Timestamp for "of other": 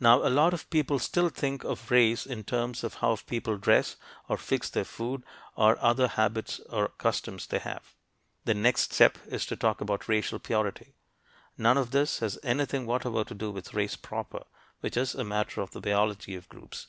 5.72-6.08